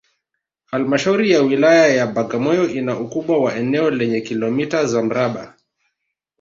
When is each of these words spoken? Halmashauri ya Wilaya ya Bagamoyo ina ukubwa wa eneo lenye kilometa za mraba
Halmashauri 0.71 1.31
ya 1.31 1.41
Wilaya 1.41 1.87
ya 1.87 2.07
Bagamoyo 2.07 2.69
ina 2.69 2.99
ukubwa 2.99 3.37
wa 3.37 3.55
eneo 3.55 3.91
lenye 3.91 4.21
kilometa 4.21 4.85
za 4.85 5.03
mraba 5.03 5.55